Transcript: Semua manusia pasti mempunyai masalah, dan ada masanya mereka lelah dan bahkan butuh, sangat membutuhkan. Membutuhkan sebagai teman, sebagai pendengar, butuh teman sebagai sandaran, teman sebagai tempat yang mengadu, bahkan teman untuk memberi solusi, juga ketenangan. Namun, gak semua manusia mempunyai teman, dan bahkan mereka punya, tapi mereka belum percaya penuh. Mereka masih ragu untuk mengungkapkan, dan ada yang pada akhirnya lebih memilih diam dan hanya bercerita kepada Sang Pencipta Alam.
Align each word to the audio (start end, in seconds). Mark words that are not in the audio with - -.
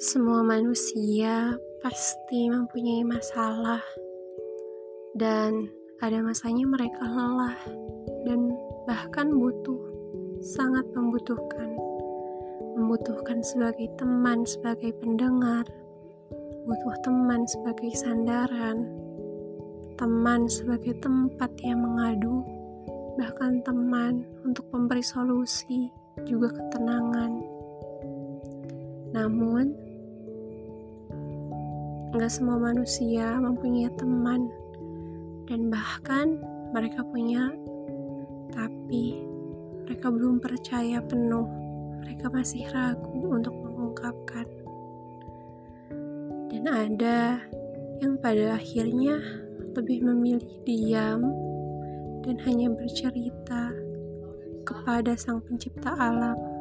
Semua 0.00 0.40
manusia 0.40 1.60
pasti 1.84 2.48
mempunyai 2.48 3.04
masalah, 3.04 3.84
dan 5.12 5.68
ada 6.00 6.24
masanya 6.24 6.64
mereka 6.64 7.04
lelah 7.04 7.60
dan 8.24 8.56
bahkan 8.88 9.28
butuh, 9.28 9.76
sangat 10.40 10.88
membutuhkan. 10.96 11.76
Membutuhkan 12.80 13.44
sebagai 13.44 13.92
teman, 14.00 14.48
sebagai 14.48 14.96
pendengar, 15.04 15.68
butuh 16.64 16.96
teman 17.04 17.44
sebagai 17.44 17.92
sandaran, 17.92 18.88
teman 20.00 20.48
sebagai 20.48 20.96
tempat 21.04 21.52
yang 21.60 21.84
mengadu, 21.84 22.40
bahkan 23.20 23.60
teman 23.68 24.24
untuk 24.48 24.64
memberi 24.72 25.04
solusi, 25.04 25.92
juga 26.24 26.56
ketenangan. 26.56 27.36
Namun, 29.12 29.89
gak 32.10 32.30
semua 32.30 32.58
manusia 32.58 33.38
mempunyai 33.38 33.90
teman, 33.94 34.50
dan 35.46 35.70
bahkan 35.70 36.38
mereka 36.74 37.06
punya, 37.06 37.50
tapi 38.50 39.22
mereka 39.86 40.10
belum 40.10 40.38
percaya 40.42 40.98
penuh. 41.02 41.46
Mereka 42.00 42.32
masih 42.34 42.66
ragu 42.74 43.30
untuk 43.30 43.54
mengungkapkan, 43.54 44.46
dan 46.50 46.64
ada 46.66 47.38
yang 48.02 48.18
pada 48.18 48.58
akhirnya 48.58 49.20
lebih 49.76 50.02
memilih 50.02 50.50
diam 50.66 51.22
dan 52.26 52.36
hanya 52.42 52.68
bercerita 52.74 53.70
kepada 54.66 55.14
Sang 55.14 55.40
Pencipta 55.46 55.94
Alam. 55.94 56.59